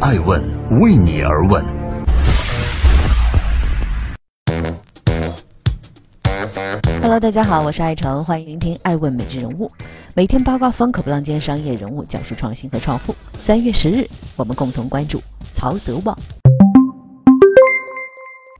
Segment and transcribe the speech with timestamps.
[0.00, 0.40] 爱问
[0.80, 1.64] 为你而问。
[7.02, 9.66] Hello，大家好，我是爱成，欢迎聆听《爱问每日人物》，
[10.14, 13.12] 每天八卦风口浪尖商业人物讲述创新和创富。
[13.32, 14.06] 三月十日，
[14.36, 16.16] 我们共同关注曹德旺。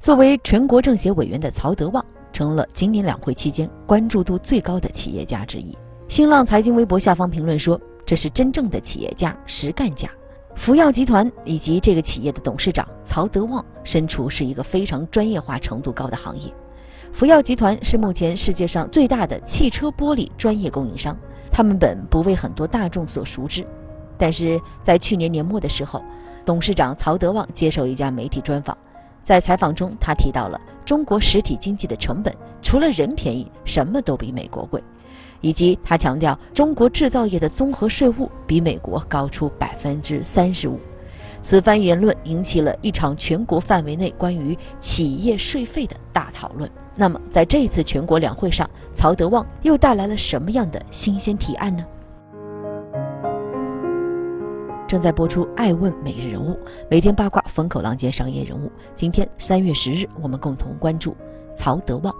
[0.01, 5.77] 作为全国政协委员的曹德旺，成了今年两会期间关注度最高的企业家之一。
[6.09, 10.11] 新浪财经微博下方评论说：“这是真正的企业家、实干家。”
[10.59, 16.53] 福耀集团以及这个企业的董事长曹德旺，身处是一个非常专业化程度高的行业。
[17.13, 21.17] 福耀集团是目前世界上最大的汽车玻璃专业供应商，
[21.49, 23.65] 他们本不为很多大众所熟知，
[24.19, 26.03] 但是在去年年末的时候，
[26.45, 28.77] 董事长曹德旺接受一家媒体专访，
[29.23, 34.83] 在采访中他提到了中国实体经济的成本除了人便宜，什么都比美国贵，
[35.41, 40.79] 以及他强调中国制造业的综合税务比美国高出百分之三十五。
[41.43, 46.69] 此番言论引起了一场全国范围内关于企业税费的大讨论。
[46.95, 51.85] 那么，在这一次全国两会上，曹德旺又带来了什么样的新鲜提案呢？
[54.89, 56.55] 正在播出《爱问每日人物》，
[56.91, 58.71] 每天八卦风口浪尖商业人物。
[58.95, 61.17] 今天三月十日，我们共同关注
[61.55, 62.13] 曹德旺。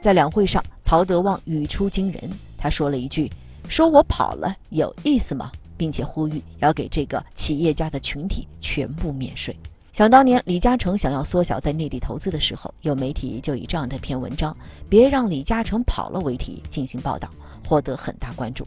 [0.00, 2.20] 在两会上，曹德旺语出惊人，
[2.58, 3.30] 他说了一句
[3.70, 9.56] ：“说我跑了有意思吗？”并且呼吁要给这个企业家的群体全部免税。
[9.92, 14.54] 想当年，李嘉诚想要缩小在内地投资的时候，有媒体就以这样的篇文章
[14.90, 17.30] “别让李嘉诚跑了”为题进行报道，
[17.64, 18.66] 获得很大关注。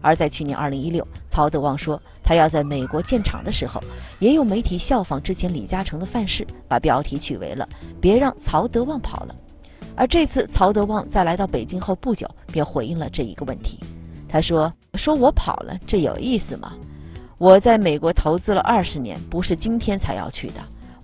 [0.00, 3.82] 而在去年二零一六，曹德旺说他要在美国建厂的时候，
[4.20, 7.68] 也有媒体效仿之前李嘉诚的范式，把标题取为了
[8.00, 9.34] “别让曹德旺跑了”。
[9.96, 13.78] 而这次曹德旺在来到北京后不久，便回应了这一个问题。
[14.28, 16.72] 他说：“说我跑了，这有意思吗？”
[17.38, 20.54] 我在美国投资了二十年，不是今天才要去的。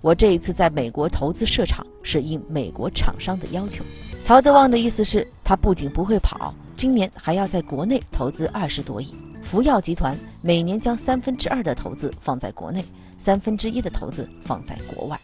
[0.01, 3.83] 我这一次在美国投资设厂，是应美国厂商的要求。
[4.23, 9.13] 曹德旺的意思是，他不仅不会跑，今年还要在国内投资二十多亿。
[9.43, 12.83] 福耀集团每年将三分之二的投资放在国内，
[13.17, 15.19] 三分之一的投资放在国外。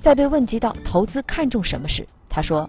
[0.00, 2.68] 在被问及到投资看重什么时，他说：“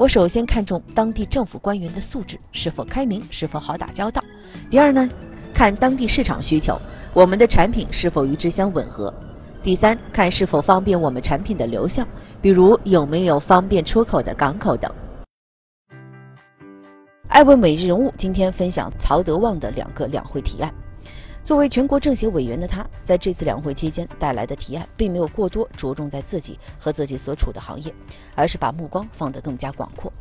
[0.00, 4.24] 我首先看重当地政府官员的素质是否开明，是否好打交道。
[4.70, 5.06] 第二呢，
[5.52, 6.74] 看当地市场需求。”
[7.12, 9.12] 我们的产品是否与之相吻合？
[9.62, 12.08] 第三，看是否方便我们产品的流向，
[12.40, 14.90] 比如有没有方便出口的港口等。
[17.28, 20.72] 爱问每日人物今天分享曹德旺的两个两会提案。
[21.42, 27.92] 作为全国政协委员的他，在这次两会期间带来的提案，并没有过多着重在自己和自己所处的行业，
[28.34, 30.12] 而是把目光放得更加广阔。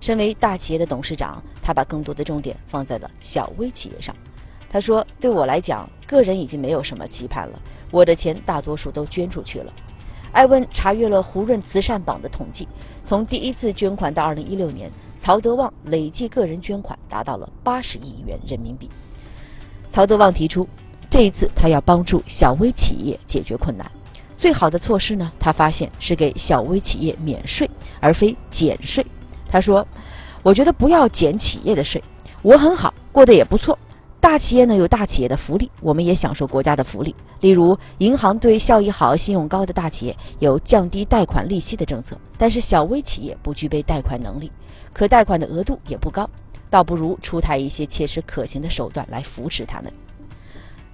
[0.00, 4.14] 身为大企业的董事长，他把更多的重点放在了小微企业上。
[4.68, 7.58] 他说：“对我来讲，个人已经没有什么期盼了。
[7.90, 9.72] 我的钱大多数都捐出去了。”
[10.32, 12.68] 艾问查阅了胡润慈善榜的统计，
[13.04, 18.90] 从第一次捐款到二零一六年，曹德旺累计个人捐款达到了八十亿元人民币。
[19.96, 20.68] 曹德旺提出，
[21.08, 23.90] 这一次他要帮助小微企业解决困难。
[24.36, 27.66] 最好的措施呢，他发现是给小微企业免税，
[27.98, 29.02] 而非减税。
[29.48, 29.88] 他说
[30.44, 32.04] ：“我觉得不要减企业的税，
[32.42, 33.78] 我很好，过得也不错。”
[34.20, 37.14] 大企业呢有大企业的福利，我们也享受国家的福利。
[37.40, 44.52] 例如，银行对效益好、信用高的大企业有降低贷款利息的政策，但是小微企业不具备贷款能力，
[44.92, 46.28] 可贷款的额度也不高，
[46.68, 49.92] 倒不如出台一些切实可行的手段来扶持他们。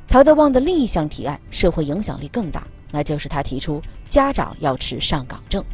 [0.09, 5.65] 曹德旺的另一项提案社会影响力更大，那就是他提出家长要持上岗证。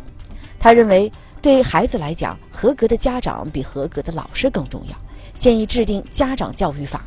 [0.61, 1.11] 他认为，
[1.43, 4.97] 对孩子来讲，合格的家长比合格的老师更重要，
[5.39, 7.05] 建议制定家长教育法。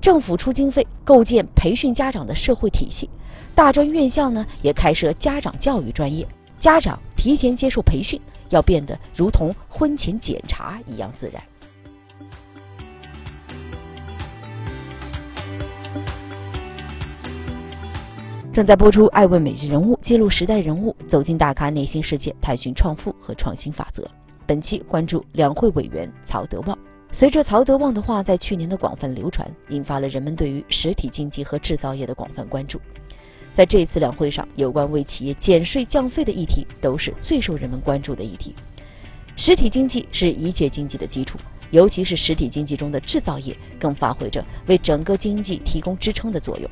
[0.00, 3.08] 政府出经费构建培训家长的社会体系，
[3.54, 6.26] 大专院校呢也开设家长教育专业，
[6.58, 11.40] 家长提前接受培训，要变得如同婚前检查一样自然。
[18.52, 24.06] 正在播出《爱问每日人物》，记录时代人物，走进大咖内心世界，探寻创富和创新法则。
[24.46, 26.78] 本期关注两会委员曹德旺。
[27.12, 32.78] 随着曹德旺的话在去年的广泛流传，引发了人们对于实体经济和制造业的广泛关注。
[33.54, 38.54] 在这次两会上，有关为企业减税降费的议题都是最受人们关注的议题。
[39.34, 41.38] 实体经济是一切经济的基础，
[41.70, 46.70] 尤其是实体经济中的制造业，更发挥着为整个经济提供支撑的作用。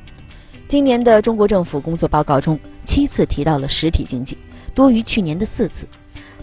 [0.71, 4.37] 今年的中国政府工作报告中，七次提到了实体经济，
[4.73, 5.85] 多于去年的四次。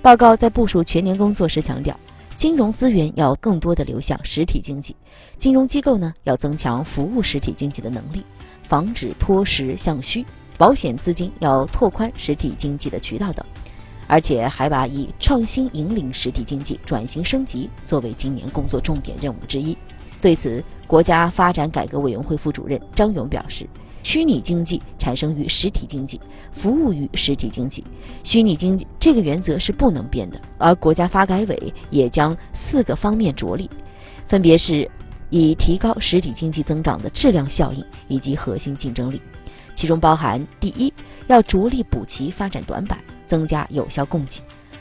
[0.03, 1.99] 报告在部署全年工作时强调。
[2.37, 4.95] 金融资源要更多的流向实体经济，
[5.39, 8.23] 金融机构呢要增强服务实体经济的能力，
[8.65, 10.23] 防止脱实向虚，
[10.59, 13.43] 保险资金要拓宽实体经济的渠道等，
[14.07, 19.75] 而且还把以创新引领实体经济转型升级作为今年工作重点任务之一。
[20.21, 23.67] 对此，国家发展改革委员会副主任张勇表示。
[24.09, 26.19] 虚拟经济产生于实体经济，
[26.51, 27.85] 服务于实体经济，
[28.25, 30.41] 虚拟经济这个原则是不能变的。
[30.57, 33.69] 而国家发改委也将四个方面着力，
[34.27, 34.91] 分别是
[35.29, 39.21] 以提高实体经济增长的质量效应以及核心竞争力，
[39.75, 40.91] 其中包含：第一，
[41.27, 44.41] 要着力补齐发展短板，增加有效供给；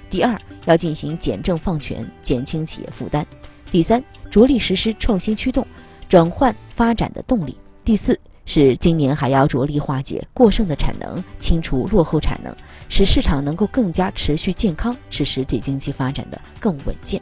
[0.09, 3.25] 第二，要进行简政放权，减轻企业负担；
[3.69, 4.01] 第三，
[4.31, 5.67] 着力实施创新驱动，
[6.07, 7.51] 转换发展的动力；
[7.83, 8.17] 第四。
[8.47, 12.55] 是今年还要着力化解过剩的产能，清除落后产能，
[12.87, 17.21] 使市场能够更加持续健康，使实体经济发展的更稳健。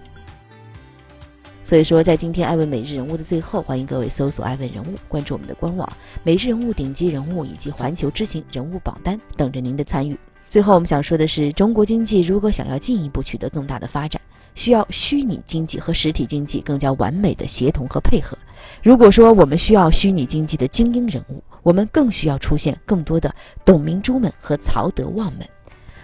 [1.64, 5.92] 所以说，在今天艾问每日人物的最后，欢迎各位搜索艾问人物，关注我们的官网，
[6.22, 10.16] 每日人物顶级人物以及环球知行人物榜单等着您的参与。
[10.48, 14.22] 最后，我们想说的是，中国经济如果想要进一步取得更大的发展。
[14.56, 18.36] 需要虚拟经济和实体经济更加完美的协同和配合。
[18.82, 25.48] 如果说我们需要虚拟经济的精英人物，我们更需要出现更多的董明珠们和曹德旺们。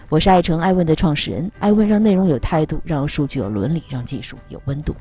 [0.10, 4.94] 我是爱成爱问的创始人，爱问让内容有态度，让数据有伦理，让技术有温度。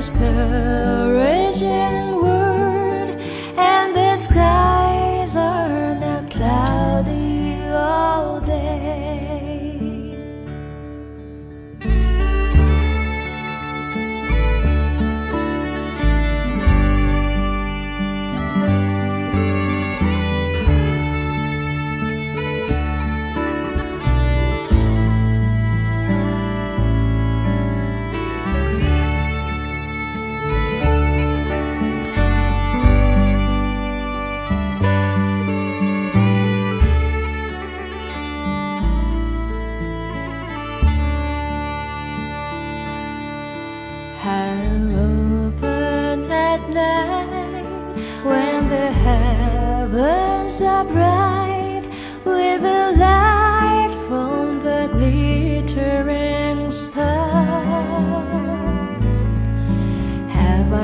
[0.00, 0.69] this girl.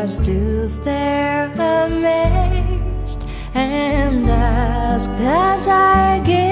[0.07, 3.21] I stood there amazed
[3.55, 6.46] and asked as I gazed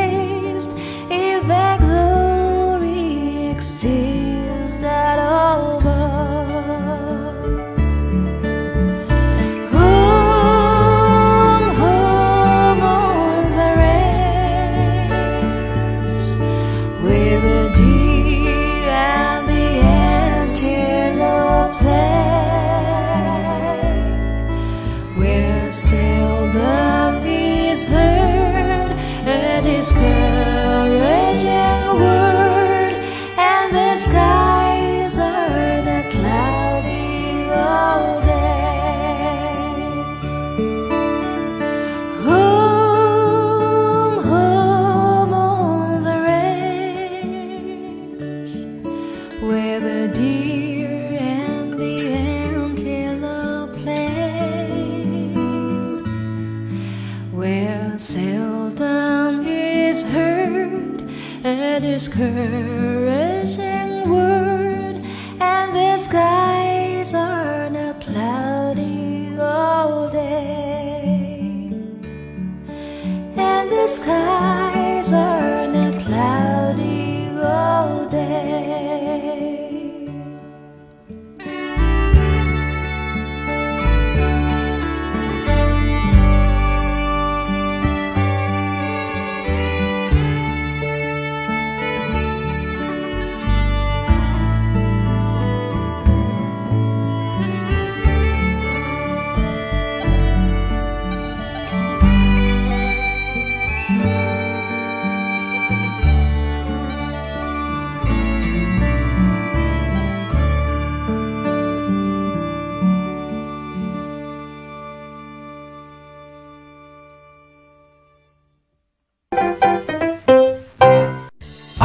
[49.49, 50.89] where the deer
[51.21, 55.35] and the antelope play,
[57.31, 61.11] where seldom is heard
[61.45, 63.34] a discouraged.